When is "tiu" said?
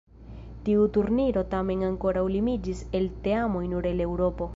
0.67-0.85